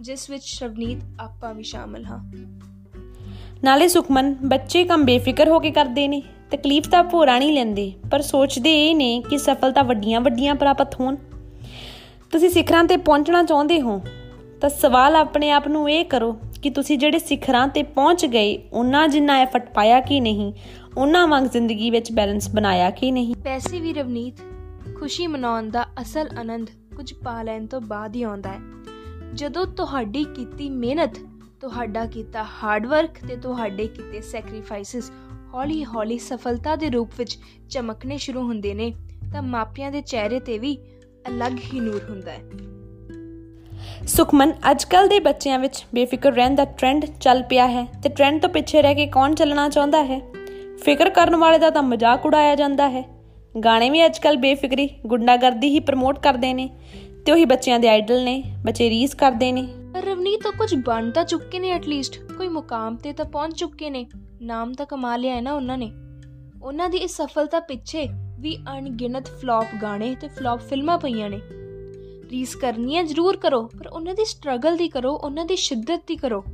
ਜਿਸ 0.00 0.30
ਵਿੱਚ 0.30 0.42
ਸ਼ਰਵਨੀਤ 0.44 0.98
ਆਪਾਂ 1.20 1.54
ਵੀ 1.54 1.62
ਸ਼ਾਮਲ 1.62 2.04
ਹਾਂ। 2.04 2.32
ਨਾਲੇ 3.64 3.88
ਸੁਖਮਨ, 3.88 4.36
ਬੱਚੇ 4.44 4.84
ਕੰਮ 4.84 5.04
ਬੇਫਿਕਰ 5.04 5.48
ਹੋ 5.48 5.58
ਕੇ 5.58 5.70
ਕਰਦੇ 5.70 6.08
ਨੇ। 6.08 6.22
ਤਕਲੀਫ 6.52 6.88
ਤਾਂ 6.88 7.02
ਭੋਰਾ 7.04 7.38
ਨਹੀਂ 7.38 7.52
ਲੈਂਦੇ, 7.52 7.92
ਪਰ 8.10 8.22
ਸੋਚਦੇ 8.22 8.72
ਇਹ 8.80 8.94
ਨੇ 8.94 9.22
ਕਿ 9.30 9.38
ਸਫਲਤਾ 9.38 9.82
ਵੱਡੀਆਂ 9.82 10.20
ਵੱਡੀਆਂ 10.20 10.54
ਪ੍ਰਾਪਤ 10.54 11.00
ਹੋਣ। 11.00 11.16
ਤੁਸੀਂ 12.32 12.48
ਸਿਖਰਾਂ 12.50 12.84
ਤੇ 12.84 12.96
ਪਹੁੰਚਣਾ 12.96 13.42
ਚਾਹੁੰਦੇ 13.42 13.80
ਹੋ, 13.80 14.00
ਤਾਂ 14.60 14.70
ਸਵਾਲ 14.70 15.16
ਆਪਣੇ 15.16 15.50
ਆਪ 15.50 15.68
ਨੂੰ 15.68 15.90
ਇਹ 15.90 16.04
ਕਰੋ 16.04 16.32
ਕਿ 16.62 16.70
ਤੁਸੀਂ 16.70 16.98
ਜਿਹੜੇ 16.98 17.18
ਸਿਖਰਾਂ 17.18 17.66
ਤੇ 17.68 17.82
ਪਹੁੰਚ 17.82 18.26
ਗਏ, 18.26 18.56
ਉਹਨਾਂ 18.72 19.06
ਜਿੰਨਾ 19.08 19.38
ਐਫਰਟ 19.38 19.72
ਪਾਇਆ 19.74 20.00
ਕਿ 20.00 20.20
ਨਹੀਂ, 20.20 20.52
ਉਹਨਾਂ 20.98 21.26
ਵਾਂਗ 21.28 21.44
ਜ਼ਿੰਦਗੀ 21.44 21.90
ਵਿੱਚ 21.90 22.12
ਬੈਲੈਂਸ 22.12 22.48
ਬਣਾਇਆ 22.50 22.90
ਕਿ 22.90 23.10
ਨਹੀਂ। 23.10 23.34
ਪੈਸੇ 23.44 23.80
ਵੀ 23.80 23.92
ਰਵਨੀਤ, 23.92 24.40
ਖੁਸ਼ੀ 24.98 25.26
ਮਨਾਉਣ 25.26 25.70
ਦਾ 25.70 25.86
ਅਸਲ 26.02 26.28
ਆਨੰਦ 26.38 26.70
ਕੁਝ 26.96 27.12
ਪਾ 27.14 27.42
ਲੈਣ 27.42 27.66
ਤੋਂ 27.66 27.80
ਬਾਅਦ 27.80 28.16
ਹੀ 28.16 28.22
ਆਉਂਦਾ 28.22 28.50
ਹੈ। 28.50 28.60
ਜਦੋਂ 29.34 29.66
ਤੁਹਾਡੀ 29.66 30.24
ਕੀਤੀ 30.24 30.70
ਮਿਹਨਤ, 30.70 31.18
ਤੁਹਾਡਾ 31.60 32.04
ਕੀਤਾ 32.06 32.44
ਹਾਰਡ 32.62 32.86
ਵਰਕ 32.86 33.18
ਤੇ 33.28 33.36
ਤੁਹਾਡੇ 33.36 33.86
ਕੀਤੇ 33.86 34.20
ਸੈਕਰੀਫਾਈਸਸ 34.20 35.10
ਹੌਲੀ-ਹੌਲੀ 35.54 36.18
ਸਫਲਤਾ 36.18 36.76
ਦੇ 36.76 36.90
ਰੂਪ 36.90 37.10
ਵਿੱਚ 37.18 37.38
ਚਮਕਣੇ 37.70 38.18
ਸ਼ੁਰੂ 38.18 38.42
ਹੁੰਦੇ 38.42 38.74
ਨੇ 38.74 38.92
ਤਾਂ 39.32 39.42
ਮਾਪਿਆਂ 39.42 39.90
ਦੇ 39.90 40.00
ਚਿਹਰੇ 40.00 40.40
ਤੇ 40.40 40.58
ਵੀ 40.58 40.78
ਅਲੱਗ 41.28 41.52
ਹੀ 41.74 41.80
ਨੂਰ 41.80 42.00
ਹੁੰਦਾ 42.10 42.32
ਹੈ। 42.32 42.42
ਸੁਖਮਨ 44.06 44.52
ਅੱਜਕੱਲ 44.70 45.08
ਦੇ 45.08 45.20
ਬੱਚਿਆਂ 45.20 45.58
ਵਿੱਚ 45.58 45.86
ਬੇਫਿਕਰ 45.94 46.32
ਰਹਿਣ 46.32 46.54
ਦਾ 46.54 46.64
ਟ੍ਰੈਂਡ 46.64 47.04
ਚੱਲ 47.04 47.42
ਪਿਆ 47.42 47.68
ਹੈ 47.68 47.86
ਤੇ 48.02 48.08
ਟ੍ਰੈਂਡ 48.08 48.40
ਤੋਂ 48.40 48.50
ਪਿੱਛੇ 48.50 48.82
ਰਹਿ 48.82 48.94
ਕੇ 48.94 49.06
ਕੌਣ 49.06 49.34
ਚੱਲਣਾ 49.34 49.68
ਚਾਹੁੰਦਾ 49.68 50.04
ਹੈ? 50.04 50.20
ਫਿਕਰ 50.84 51.10
ਕਰਨ 51.10 51.36
ਵਾਲੇ 51.36 51.58
ਦਾ 51.58 51.70
ਤਾਂ 51.70 51.82
ਮਜ਼ਾਕ 51.82 52.26
ਉਡਾਇਆ 52.26 52.54
ਜਾਂਦਾ 52.54 52.88
ਹੈ। 52.88 53.22
ਗਾਣੇ 53.64 53.90
ਵੀ 53.90 54.06
ਅੱਜਕੱਲ 54.06 54.36
ਬੇਫਿਕਰੀ 54.36 54.88
ਗੁੰਡਾਗਰਦੀ 55.06 55.68
ਹੀ 55.68 55.80
ਪ੍ਰਮੋਟ 55.80 56.18
ਕਰਦੇ 56.18 56.54
ਨੇ 56.54 56.70
ਤੇ 57.26 57.32
ਉਹੀ 57.32 57.44
ਬੱਚਿਆਂ 57.44 57.80
ਦੇ 57.80 57.88
ਆਈਡਲ 57.88 58.24
ਨੇ 58.24 58.42
ਬੱਚੇ 58.64 58.90
ਰੀਸ 58.90 59.14
ਕਰਦੇ 59.14 59.52
ਨੇ। 59.52 59.68
ਰਵਨੀਤ 60.00 60.42
ਤਾਂ 60.42 60.52
ਕੁਝ 60.52 60.74
ਬਣ 60.74 61.10
ਤਾਂ 61.10 61.24
ਚੁੱਕੇ 61.24 61.58
ਨੇ 61.58 61.70
ਐਟਲੀਸਟ 61.70 62.32
ਕੋਈ 62.32 62.48
ਮੁਕਾਮ 62.48 62.96
ਤੇ 62.96 63.12
ਤਾਂ 63.12 63.24
ਪਹੁੰਚ 63.24 63.58
ਚੁੱਕੇ 63.58 63.90
ਨੇ। 63.90 64.06
ਨਾਮ 64.42 64.72
ਤਾਂ 64.72 64.86
ਕਮਾ 64.86 65.16
ਲਿਆ 65.16 65.34
ਹੈ 65.34 65.40
ਨਾ 65.40 65.52
ਉਹਨਾਂ 65.52 65.78
ਨੇ। 65.78 65.92
ਉਹਨਾਂ 66.62 66.88
ਦੀ 66.88 66.98
ਇਸ 66.98 67.16
ਸਫਲਤਾ 67.16 67.60
ਪਿੱਛੇ 67.60 68.08
ਵੀ 68.40 68.56
ਅਣਗਿਣਤ 68.56 69.26
ਫਲॉप 69.26 69.76
ਗਾਣੇ 69.82 70.14
ਤੇ 70.14 70.28
ਫਲॉप 70.28 70.58
ਫਿਲਮਾਂ 70.58 70.98
ਪਈਆਂ 70.98 71.30
ਨੇ। 71.30 71.40
ਰੀਸ 72.30 72.54
ਕਰਨੀ 72.54 72.96
ਹੈ 72.96 73.02
ਜ਼ਰੂਰ 73.02 73.36
ਕਰੋ, 73.36 73.62
ਪਰ 73.78 73.86
ਉਹਨਾਂ 73.86 74.14
ਦੀ 74.14 74.24
ਸਟਰਗਲ 74.24 74.76
ਦੀ 74.76 74.88
ਕਰੋ, 74.88 75.12
ਉਹਨਾਂ 75.12 75.44
ਦੀ 75.44 75.56
ਸ਼ਿੱਦਤ 75.56 76.04
ਦੀ 76.06 76.16
ਕਰੋ। 76.16 76.44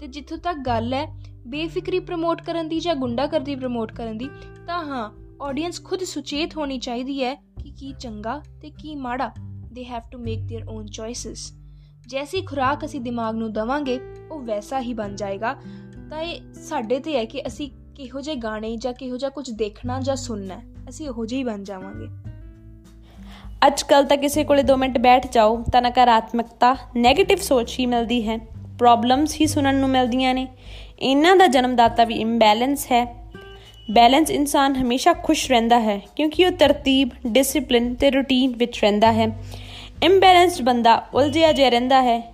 ਤੇ 0.00 0.06
ਜਿੱਥੋਂ 0.06 0.38
ਤੱਕ 0.38 0.58
ਗੱਲ 0.58 0.94
ਹੈ 0.94 1.06
ਬੇਫਿਕਰੀ 1.46 1.98
ਪ੍ਰਮੋਟ 1.98 2.42
ਕਰਨ 2.42 2.68
ਦੀ 2.68 2.80
ਜਾਂ 2.80 2.94
ਗੁੰਡਾਗਰਦੀ 2.94 3.54
ਪ੍ਰਮੋਟ 3.54 3.92
ਕਰਨ 3.92 4.18
ਦੀ, 4.18 4.28
ਤਾਂ 4.66 4.84
ਹਾਂ 4.84 5.10
ਆਡੀਅנס 5.42 5.82
ਖੁਦ 5.84 6.04
ਸੁਚੇਤ 6.04 6.56
ਹੋਣੀ 6.56 6.78
ਚਾਹੀਦੀ 6.78 7.24
ਹੈ 7.24 7.34
ਕਿ 7.34 7.70
ਕੀ 7.70 7.94
ਚੰਗਾ 8.00 8.42
ਤੇ 8.62 8.70
ਕੀ 8.70 8.94
ਮਾੜਾ। 8.94 9.30
They 9.72 9.84
have 9.84 10.02
to 10.12 10.18
make 10.18 10.40
their 10.40 10.68
own 10.70 10.86
choices 10.86 11.52
ਜੈਸੀ 12.06 12.40
ਖੁਰਾਕ 12.40 12.84
ਅਸੀਂ 12.84 13.00
ਦਿਮਾਗ 13.00 13.34
ਨੂੰ 13.34 13.52
ਦਵਾਂਗੇ, 13.52 14.00
ਉਹ 14.30 14.40
ਵੈਸਾ 14.40 14.80
ਹੀ 14.80 14.94
ਬਣ 14.94 15.14
ਜਾਏਗਾ। 15.14 15.56
ਤਾਂ 16.14 16.22
ਇਹ 16.22 16.40
ਸਾਡੇ 16.54 16.98
ਤੇ 16.98 17.16
ਹੈ 17.16 17.24
ਕਿ 17.24 17.42
ਅਸੀਂ 17.46 17.70
ਕਿਹੋ 17.94 18.20
ਜਿਹੇ 18.20 18.36
ਗਾਣੇ 18.36 18.76
ਜਾਂ 18.76 18.92
ਕਿਹੋ 18.92 19.16
ਜਿਹਾ 19.16 19.30
ਕੁਝ 19.30 19.50
ਦੇਖਣਾ 19.50 20.00
ਜਾਂ 20.00 20.16
ਸੁਣਨਾ 20.16 20.60
ਅਸੀਂ 20.88 21.08
ਉਹੋ 21.08 21.26
ਜਿਹੇ 21.26 21.38
ਹੀ 21.38 21.44
ਬਣ 21.44 21.62
ਜਾਵਾਂਗੇ। 21.62 22.06
ਅੱਜ 23.66 23.82
ਕੱਲ 23.82 24.04
ਤਾਂ 24.04 24.16
ਕਿਸੇ 24.16 24.44
ਕੋਲੇ 24.44 24.62
2 24.62 24.76
ਮਿੰਟ 24.76 24.98
ਬੈਠ 24.98 25.32
ਜਾਓ 25.32 25.64
ਤਾਂ 25.72 25.82
ਨਕਾਰਾਤਮਕਤਾ 25.82 26.72
네ਗੇਟਿਵ 26.72 27.38
ਸੋਚ 27.38 27.78
ਹੀ 27.78 27.86
ਮਿਲਦੀ 27.86 28.28
ਹੈ। 28.28 28.38
ਪ੍ਰੋਬਲਮਸ 28.78 29.40
ਹੀ 29.40 29.46
ਸੁਣਨ 29.46 29.74
ਨੂੰ 29.74 29.88
ਮਿਲਦੀਆਂ 29.88 30.34
ਨੇ। 30.34 30.48
ਇਹਨਾਂ 31.00 31.36
ਦਾ 31.36 31.46
ਜਨਮਦਾਤਾ 31.46 32.04
ਵੀ 32.04 32.14
ਇੰਬੈਲੈਂਸ 32.14 32.86
ਹੈ। 32.86 33.30
ਬੈਲੈਂਸ 33.90 34.30
ਇਨਸਾਨ 34.30 34.76
ਹਮੇਸ਼ਾ 34.76 35.12
ਖੁਸ਼ 35.12 35.50
ਰਹਿੰਦਾ 35.50 35.80
ਹੈ 35.80 36.00
ਕਿਉਂਕਿ 36.16 36.46
ਉਹ 36.46 36.50
ਤਰਤੀਬ 36.50 37.10
ਡਿਸਪਲਿਨ 37.26 37.94
ਤੇ 37.94 38.10
ਰੂਟੀਨ 38.10 38.56
ਵਿੱਚ 38.56 38.80
ਰਹਿੰਦਾ 38.80 39.12
ਹੈ। 39.12 39.38
ਇੰਬੈਲੈਂਸਡ 40.02 40.64
ਬੰਦਾ 40.64 41.06
ਉਲਝਿਆ 41.14 41.52
ਜਿਹਾ 41.52 41.68
ਰਹਿੰਦਾ 41.68 42.02
ਹੈ। 42.02 42.33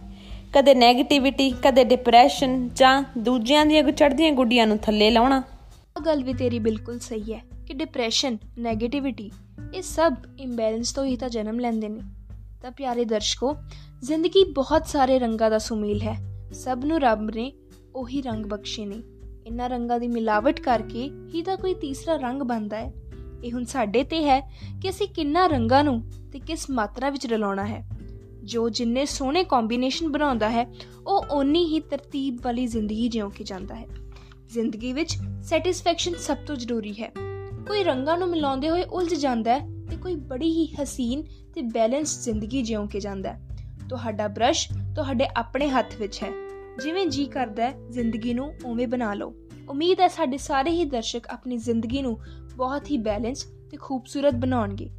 ਕਦੇ 0.55 0.73
네ਗੇਟਿਵਿਟੀ 0.73 1.51
ਕਦੇ 1.51 1.85
ਡਿਪਰੈਸ਼ਨ 1.85 2.69
ਜਾਂ 2.69 3.05
ਦੂਜਿਆਂ 3.19 3.67
ਦੀਆਂ 3.67 3.83
ਚੜ੍ਹਦੀਆਂ 3.83 4.33
ਗੁੱਡੀਆਂ 4.33 4.67
ਨੂੰ 4.67 4.79
ਥੱਲੇ 4.79 5.11
ਲਾਉਣਾ। 5.11 5.43
ਇਹ 5.99 6.03
ਗੱਲ 6.03 6.25
ਵੀ 6.25 6.35
ਤੇਰੀ 6.35 6.59
ਬਿਲਕੁਲ 6.59 6.99
ਸਹੀ 6.99 7.35
ਹੈ 7.35 7.45
ਕਿ 7.67 7.75
ਡਿਪਰੈਸ਼ਨ 7.75 8.39
네ਗੇਟਿਵਿਟੀ 8.71 9.31
ਇਹ 9.75 9.83
ਸਭ 9.83 10.15
ਇੰਬੈਲੈਂਸ 10.39 10.93
ਤੋਂ 10.93 11.05
ਹੀ 11.05 11.17
ਤਾਂ 11.17 11.29
ਜਨਮ 11.29 11.61
ਲੈਂਦੇ 11.61 11.89
ਨੇ। 11.89 12.01
ਤਾਂ 12.63 12.71
ਪਿਆਰੇ 12.71 13.05
ਦਰਸ਼ਕੋ, 13.05 13.57
ਜ਼ਿੰਦਗੀ 14.03 14.53
ਬਹੁਤ 14.53 14.87
ਸਾਰੇ 14.87 15.19
ਰੰਗਾਂ 15.19 15.51
ਦਾ 15.51 15.59
ਸੁਮੇਲ 15.59 16.03
ਹੈ। 16.03 16.49
ਸਭ 16.53 16.81
ਨੂੰ 16.85 17.01
ਰੱਬ 17.01 17.31
ਨੇ 17.35 17.53
ਉਹੀ 17.95 18.23
ਰੰਗ 18.23 18.47
ਬਖਸ਼ੇ 18.47 18.87
ਨੇ। 18.87 19.03
ਇਨ੍ਹਾਂ 19.47 19.69
ਰੰਗਾਂ 19.69 20.01
ਦੀ 20.01 20.09
ਮਿਲਾਵਟ 20.09 20.61
ਕਰਕੇ 20.61 21.11
ਹੀ 21.35 21.43
ਤਾਂ 21.43 21.57
ਕੋਈ 21.57 21.75
ਤੀਸਰਾ 21.75 22.17
ਰੰਗ 22.17 22.43
ਬਣਦਾ 22.43 22.77
ਹੈ। 22.77 22.93
ਇਹ 23.45 23.53
ਹੁਣ 23.53 23.65
ਸਾਡੇ 23.65 24.05
ਤੇ 24.05 24.25
ਹੈ 24.25 24.41
ਕਿ 24.83 24.91
ਅਸੀਂ 24.91 25.09
ਕਿੰਨਾ 25.09 25.47
ਰੰਗਾਂ 25.47 25.85
ਨੂੰ 25.85 26.03
ਤੇ 26.33 26.39
ਕਿਸ 26.39 26.71
ਮਾਤਰਾ 26.71 27.11
ਵਿੱਚ 27.11 27.27
ਰਲਾਉਣਾ 27.27 27.67
ਹੈ। 27.67 28.00
ਜੋ 28.45 28.69
ਜਿੰਨੇ 28.69 29.05
ਸੋਹਣੇ 29.05 29.45
ਕੰਬੀਨੇਸ਼ਨ 29.45 30.13
ਬਣਾਉਂਦਾ 30.13 30.51
ਹੈ, 30.51 30.73
ਉਹ 31.07 31.25
ਓਨੀ 31.31 31.65
ਹੀ 31.65 31.81
ਤਰਤੀਬ 31.81 32.39
ਵਾਲੀ 32.43 32.67
ਜ਼ਿੰਦਗੀ 32.67 33.09
ਜਿਉਂ 33.09 33.31
ਕੇ 33.31 33.45
ਜਾਂਦਾ 33.45 33.75
ਹੈ। 33.75 33.87
ਜ਼ਿੰਦਗੀ 34.53 34.93
ਵਿੱਚ 34.93 35.19
ਸੈਟੀਸਫੈਕਸ਼ਨ 35.43 36.15
ਸਭ 36.15 36.37
ਤੋਂ 36.47 36.57
ਜ਼ਰੂਰੀ 36.57 36.93
ਹੈ। 36.93 37.13
ਕੋਈ 37.69 37.85
ਰੰਗਾਂ 37.85 38.19
ਨੂੰ 38.19 38.29
ਮਿਲਾਉਂਦੇ 38.29 38.71
ਹੋਏ 38.71 38.85
ਉਲਝ 38.85 39.15
ਜਾਂਦਾ 39.15 39.59
ਹੈ 39.59 39.69
ਤੇ 39.91 39.97
ਕੋਈ 39.97 40.15
ਬੜੀ 40.15 40.51
ਹੀ 40.51 40.69
ਹਸੀਨ 40.83 41.23
ਤੇ 41.55 41.63
ਬੈਲੈਂਸ 41.63 42.25
ਜ਼ਿੰਦਗੀ 42.25 42.63
ਜਿਉਂ 42.63 42.89
ਕੇ 42.89 43.01
ਜਾਂਦਾ 43.01 43.33
ਹੈ। 43.33 43.47
ਤੁਹਾਡਾ 43.89 44.29
ਬ੍ਰਸ਼ 44.29 44.69
ਤੁਹਾਡੇ 44.97 45.27
ਆਪਣੇ 45.37 45.69
ਹੱਥ 45.69 45.97
ਵਿੱਚ 45.99 46.23
ਹੈ। 46.23 46.31
ਜਿਵੇਂ 46.83 47.07
ਜੀ 47.07 47.25
ਕਰਦਾ 47.25 47.71
ਹੈ, 47.71 47.75
ਜ਼ਿੰਦਗੀ 47.91 48.35
ਨੂੰ 48.35 48.55
ਉਵੇਂ 48.65 48.89
ਬਣਾ 48.89 49.15
ਲਓ। 49.15 49.35
ਉਮੀਦ 49.69 50.01
ਹੈ 50.01 50.09
ਸਾਡੇ 50.09 50.37
ਸਾਰੇ 50.37 50.71
ਹੀ 50.71 50.85
ਦਰਸ਼ਕ 50.85 51.27
ਆਪਣੀ 51.27 51.57
ਜ਼ਿੰਦਗੀ 51.57 52.03
ਨੂੰ 52.03 52.19
ਬਹੁਤ 52.57 52.91
ਹੀ 52.91 52.99
ਬੈਲੈਂਸ 52.99 53.43
ਤੇ 53.43 53.77
ਖੂਬਸੂਰਤ 53.77 54.35
ਬਣਾਉਣਗੇ। 54.35 54.91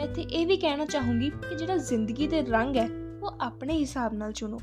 ਮੈਂ 0.00 0.08
ਇੱਥੇ 0.08 0.22
ਇਹ 0.22 0.46
ਵੀ 0.46 0.56
ਕਹਿਣਾ 0.56 0.84
ਚਾਹੂੰਗੀ 0.84 1.30
ਕਿ 1.30 1.54
ਜਿਹੜਾ 1.54 1.76
ਜ਼ਿੰਦਗੀ 1.76 2.26
ਦੇ 2.26 2.42
ਰੰਗ 2.42 2.76
ਹੈ, 2.76 2.88
ਉਹ 3.22 3.36
ਆਪਣੇ 3.40 3.78
ਹਿਸਾਬ 3.78 4.14
ਨਾਲ 4.14 4.32
ਚੁਣੋ। 4.32 4.58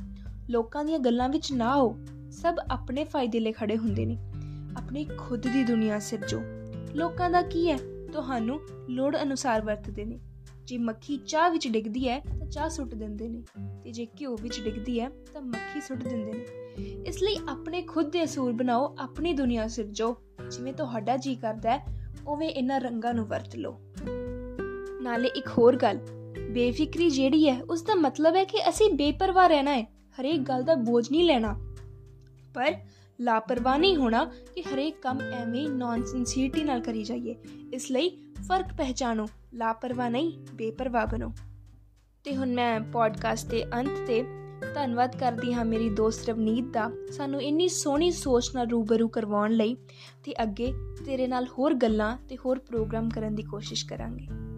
ਲੋਕਾਂ 0.49 0.85
ਦੀਆਂ 0.85 0.99
ਗੱਲਾਂ 0.99 1.29
ਵਿੱਚ 1.29 1.53
ਨਾ 1.53 1.71
ਆਓ। 1.71 1.97
ਸਭ 2.31 2.55
ਆਪਣੇ 2.71 3.03
ਫਾਇਦੇ 3.03 3.39
ਲਈ 3.39 3.51
ਖੜੇ 3.51 3.77
ਹੁੰਦੇ 3.77 4.05
ਨੇ। 4.05 4.17
ਆਪਣੀ 4.77 5.07
ਖੁਦ 5.17 5.47
ਦੀ 5.47 5.63
ਦੁਨੀਆ 5.63 5.99
ਸਿਰਜੋ। 5.99 6.41
ਲੋਕਾਂ 6.95 7.29
ਦਾ 7.29 7.41
ਕੀ 7.41 7.71
ਹੈ? 7.71 7.77
ਤੁਹਾਨੂੰ 8.13 8.59
ਲੋੜ 8.89 9.17
ਅਨੁਸਾਰ 9.21 9.61
ਵਰਤਦੇ 9.61 10.05
ਨੇ। 10.05 10.19
ਜੇ 10.65 10.77
ਮੱਖੀ 10.77 11.17
ਚਾਹ 11.17 11.49
ਵਿੱਚ 11.49 11.67
ਡਿੱਗਦੀ 11.67 12.09
ਹੈ, 12.09 12.19
ਤਾਂ 12.19 12.47
ਚਾਹ 12.47 12.69
ਸੁੱਟ 12.69 12.95
ਦਿੰਦੇ 12.95 13.27
ਨੇ। 13.27 13.43
ਤੇ 13.83 13.91
ਜੇ 13.91 14.05
ਘਿਓ 14.05 14.37
ਵਿੱਚ 14.41 14.61
ਡਿੱਗਦੀ 14.61 14.99
ਹੈ, 14.99 15.09
ਤਾਂ 15.09 15.41
ਮੱਖੀ 15.41 15.81
ਸੁੱਟ 15.81 16.03
ਦਿੰਦੇ 16.03 16.33
ਨੇ। 16.33 16.45
ਇਸ 17.07 17.23
ਲਈ 17.23 17.39
ਆਪਣੇ 17.49 17.81
ਖੁਦ 17.81 18.11
ਦੇ 18.11 18.23
ਅਸੂਲ 18.23 18.53
ਬਣਾਓ, 18.53 18.95
ਆਪਣੀ 18.99 19.33
ਦੁਨੀਆ 19.33 19.67
ਸਿਰਜੋ। 19.67 20.17
ਜਿਵੇਂ 20.51 20.73
ਤੁਹਾਡਾ 20.73 21.17
ਜੀ 21.17 21.35
ਕਰਦਾ 21.35 21.77
ਹੈ, 21.77 22.11
ਉਵੇਂ 22.27 22.49
ਇਹਨਾਂ 22.49 22.79
ਰੰਗਾਂ 22.79 23.13
ਨੂੰ 23.13 23.25
ਵਰਤ 23.25 23.55
ਲਓ। 23.55 23.79
ਨਾਲੇ 25.07 25.27
ਇੱਕ 25.27 25.47
ਹੋਰ 25.47 25.75
ਗੱਲ, 25.75 25.99
ਬੇਫਿਕਰੀ 26.51 27.09
ਜਿਹੜੀ 27.09 27.49
ਹੈ 27.49 27.63
ਉਸ 27.63 27.81
ਦਾ 27.81 27.95
ਮਤਲਬ 27.95 28.35
ਹੈ 28.35 28.43
ਕਿ 28.43 28.69
ਅਸੀਂ 28.69 28.93
ਬੇਪਰਵਾਹ 28.93 29.47
ਰਹਿਣਾ 29.47 29.71
ਹੈ, 29.71 29.83
ਹਰੇਕ 30.21 30.39
ਗੱਲ 30.39 30.63
ਦਾ 30.63 30.75
ਬੋਝ 30.75 31.11
ਨਹੀਂ 31.11 31.23
ਲੈਣਾ। 31.23 31.75
ਪਰ 32.53 32.75
ਲਾਪਰਵਾਹ 33.21 33.77
ਨਹੀਂ 33.77 33.95
ਹੋਣਾ 33.95 34.25
ਕਿ 34.25 34.61
ਹਰੇਕ 34.61 35.01
ਕੰਮ 35.01 35.21
ਐਵੇਂ 35.21 35.69
ਨੌਨਸੈਂਸੀਟੀ 35.69 36.63
ਨਾਲ 36.63 36.81
ਕਰੀ 36.81 37.03
ਜਾਈਏ। 37.03 37.35
ਇਸ 37.73 37.91
ਲਈ 37.91 38.09
ਫ਼ਰਕ 38.47 38.65
ਪਹਿਚਾਨੋ 38.77 39.27
ਲਾਪਰਵਾਹ 39.53 40.09
ਨਹੀਂ, 40.09 40.31
ਬੇਪਰਵਾਹ 40.53 41.07
ਬਣੋ। 41.07 41.31
ਤੇ 42.23 42.35
ਹੁਣ 42.35 42.53
ਮੈਂ 42.53 42.79
ਪੋਡਕਾਸਟ 42.79 43.47
ਦੇ 43.47 43.63
ਅੰਤ 43.63 44.07
ਤੇ 44.07 44.23
ਧੰਨਵਾਦ 44.75 45.17
ਕਰਦੀ 45.19 45.53
ਹਾਂ 45.53 45.65
ਮੇਰੀ 45.65 45.89
ਦੋਸਤ 45.89 46.29
ਰਵਨੀਤ 46.29 46.65
ਦਾ, 46.65 46.91
ਸਾਨੂੰ 47.11 47.41
ਇੰਨੀ 47.41 47.67
ਸੋਹਣੀ 47.67 48.11
ਸੋਚ 48.11 48.55
ਨਾਲ 48.55 48.67
ਰੂਬਰੂ 48.67 49.07
ਕਰਵਾਉਣ 49.07 49.51
ਲਈ 49.51 49.75
ਤੇ 50.23 50.33
ਅੱਗੇ 50.43 50.73
ਤੇਰੇ 51.05 51.27
ਨਾਲ 51.27 51.47
ਹੋਰ 51.59 51.73
ਗੱਲਾਂ 51.73 52.17
ਤੇ 52.29 52.37
ਹੋਰ 52.37 52.59
ਪ੍ਰੋਗਰਾਮ 52.59 53.09
ਕਰਨ 53.09 53.35
ਦੀ 53.35 53.43
ਕੋਸ਼ਿਸ਼ 53.43 53.85
ਕਰਾਂਗੇ। 53.85 54.56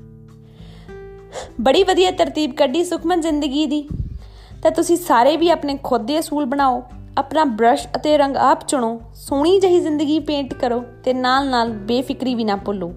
ਬੜੀ 1.62 1.84
ਵਧੀਆ 1.84 2.12
ਤਰਤੀਬ 2.12 2.54
ਕੱਢੀ 2.54 2.84
ਸੁਖਮਨ 2.84 3.22
ਜ਼ਿੰਦਗੀ 3.22 3.66
ਦੀ। 3.66 3.88
ਤਾਂ 4.64 4.72
ਤੁਸੀਂ 4.72 4.98
ਸਾਰੇ 4.98 5.38
ਵੀ 5.38 5.50
ਆਪਣੇ 5.50 5.80
ਖੁਦ 5.84 6.02
ਦੇ 6.02 6.20
ਅਸੂਲ 6.20 6.46
ਬਣਾਓ, 6.46 6.84
ਆਪਣਾ 7.18 7.44
ਬ੍ਰਸ਼ 7.44 7.88
ਅਤੇ 7.96 8.18
ਰੰਗ 8.18 8.36
ਆਪ 8.36 8.68
ਚੁਣੋ, 8.68 9.02
ਸੋਹਣੀ 9.16 9.60
ਜਹੀ 9.60 9.80
ਜ਼ਿੰਦਗੀ 9.80 10.20
ਪੇਂਟ 10.20 10.54
ਕਰੋ 10.54 10.84
ਤੇ 11.04 11.14
ਨਾਲ-ਨਾਲ 11.14 11.70
ਬੇਫਿਕਰੀ 11.70 12.36
ਵੀ 12.36 12.44
ਨਾ 12.44 12.56
ਭੁੱਲੋ 12.56 12.94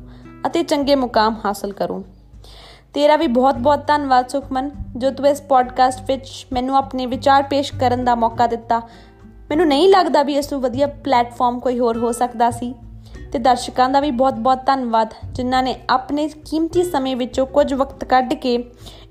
ਅਤੇ 0.47 0.63
ਚੰਗੇ 0.63 0.95
ਮੁਕਾਮ 0.95 1.37
ਹਾਸਲ 1.45 1.73
ਕਰੋ। 1.73 2.05
ਤੇਰਾ 2.95 3.17
ਵੀ 3.17 3.27
ਬਹੁਤ-ਬਹੁਤ 3.27 3.87
ਧੰਨਵਾਦ 3.87 4.29
ਸੁਖਮਨ, 4.29 4.71
ਜੋ 4.97 5.11
ਤੂੰ 5.11 5.29
ਇਸ 5.29 5.41
ਪੋਡਕਾਸਟ 5.41 6.01
ਵਿੱਚ 6.07 6.47
ਮੈਨੂੰ 6.53 6.77
ਆਪਣੇ 6.77 7.07
ਵਿਚਾਰ 7.07 7.43
ਪੇਸ਼ 7.43 7.73
ਕਰਨ 7.73 8.05
ਦਾ 8.05 8.15
ਮੌਕਾ 8.15 8.47
ਦਿੱਤਾ। 8.47 8.81
ਮੈਨੂੰ 9.51 9.67
ਨਹੀਂ 9.67 9.89
ਲੱਗਦਾ 9.89 10.23
ਵੀ 10.23 10.35
ਇਸ 10.35 10.47
ਤੋਂ 10.47 10.61
ਵਧੀਆ 10.61 10.87
ਪਲੇਟਫਾਰਮ 10.87 11.61
ਕੋਈ 11.61 11.79
ਹੋਰ 11.79 11.99
ਹੋ 11.99 12.13
ਸਕਦਾ 12.13 12.51
ਸੀ। 12.51 12.75
ਤੇ 13.33 13.39
ਦਰਸ਼ਕਾਂ 13.39 13.89
ਦਾ 13.89 14.01
ਵੀ 14.01 14.11
ਬਹੁਤ-ਬਹੁਤ 14.11 14.67
ਧੰਨਵਾਦ, 14.67 15.15
ਜਿਨ੍ਹਾਂ 15.33 15.63
ਨੇ 15.63 15.81
ਆਪਣੇ 15.91 16.29
ਕੀਮਤੀ 16.29 16.85
ਸਮੇਂ 16.85 17.17
ਵਿੱਚੋਂ 17.17 17.47
ਕੁਝ 17.47 17.75
ਵਕਤ 17.75 18.05
ਕੱਢ 18.05 18.35
ਕੇ 18.35 18.65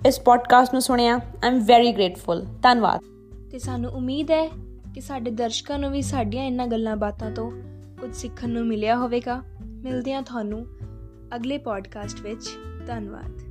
ਇਸ 0.05 0.19
ਪੋਡਕਾਸਟ 0.19 0.73
ਨੂੰ 0.73 0.81
ਸੁਣਿਆ। 0.81 1.19
ਆਮ 1.47 1.59
ਵੈਰੀ 1.59 1.91
ਗ੍ਰੇਟਫੁਲ 1.91 2.45
ਧੰਨਵਾਦ। 2.63 2.99
ਤੇ 3.51 3.59
ਸਾਨੂੰ 3.59 3.91
ਉਮੀਦ 3.91 4.31
ਹੈ 4.31 4.47
ਕਿ 4.95 5.01
ਸਾਡੇ 5.01 5.31
ਦਰਸ਼ਕਾਂ 5.31 5.79
ਨੂੰ 5.79 5.91
ਵੀ 5.91 6.01
ਸਾਡੀਆਂ 6.01 6.43
ਇਹਨਾਂ 6.43 6.67
ਗੱਲਾਂ 6.67 6.97
ਬਾਤਾਂ 6.97 7.31
ਤੋਂ 7.31 7.51
ਕੁਝ 8.01 8.15
ਸਿੱਖਣ 8.15 8.49
ਨੂੰ 8.49 8.67
ਮਿਲਿਆ 8.67 8.97
ਹੋਵੇਗਾ। 8.97 9.41
ਮਿਲਦੇ 9.65 10.13
ਹਾਂ 10.13 10.21
ਤੁਹਾਨੂੰ 10.21 10.65
ਅਗਲੇ 11.35 11.57
ਪੋਡਕਾਸਟ 11.57 12.19
ਵਿੱਚ। 12.19 12.49
ਧੰਨਵਾਦ। 12.87 13.50